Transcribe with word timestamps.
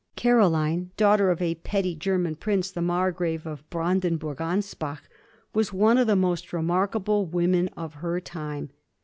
Caroline, 0.15 0.89
daughter 0.97 1.29
of 1.29 1.39
a 1.43 1.53
petty 1.53 1.93
German 1.93 2.35
Prince— 2.35 2.71
the 2.71 2.81
Margrave 2.81 3.45
of 3.45 3.69
Brandenburg 3.69 4.37
Anspach— 4.39 5.01
was 5.53 5.71
one 5.71 5.99
of 5.99 6.07
the 6.07 6.15
most 6.15 6.51
remarkable 6.53 7.27
women 7.27 7.67
of 7.77 7.93
her 7.93 8.19
time. 8.19 8.71